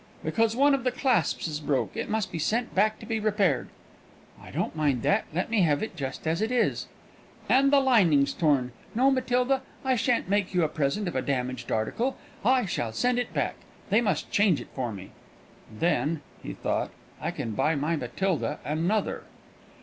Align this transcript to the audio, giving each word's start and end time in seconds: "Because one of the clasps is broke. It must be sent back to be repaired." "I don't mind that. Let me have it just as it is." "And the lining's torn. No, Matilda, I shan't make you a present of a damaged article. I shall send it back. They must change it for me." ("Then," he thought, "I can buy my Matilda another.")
"Because 0.23 0.55
one 0.55 0.73
of 0.73 0.83
the 0.83 0.89
clasps 0.89 1.47
is 1.47 1.59
broke. 1.59 1.95
It 1.95 2.09
must 2.09 2.31
be 2.31 2.39
sent 2.39 2.73
back 2.73 2.97
to 2.97 3.05
be 3.05 3.19
repaired." 3.19 3.69
"I 4.41 4.49
don't 4.49 4.75
mind 4.75 5.03
that. 5.03 5.25
Let 5.31 5.51
me 5.51 5.61
have 5.61 5.83
it 5.83 5.95
just 5.95 6.25
as 6.25 6.41
it 6.41 6.51
is." 6.51 6.87
"And 7.47 7.71
the 7.71 7.79
lining's 7.79 8.33
torn. 8.33 8.71
No, 8.95 9.11
Matilda, 9.11 9.61
I 9.85 9.95
shan't 9.95 10.27
make 10.27 10.55
you 10.55 10.63
a 10.63 10.67
present 10.69 11.07
of 11.07 11.15
a 11.15 11.21
damaged 11.21 11.71
article. 11.71 12.17
I 12.43 12.65
shall 12.65 12.93
send 12.93 13.19
it 13.19 13.31
back. 13.31 13.53
They 13.91 14.01
must 14.01 14.31
change 14.31 14.59
it 14.59 14.69
for 14.73 14.91
me." 14.91 15.11
("Then," 15.71 16.21
he 16.41 16.53
thought, 16.55 16.89
"I 17.21 17.29
can 17.29 17.51
buy 17.51 17.75
my 17.75 17.95
Matilda 17.95 18.57
another.") 18.65 19.25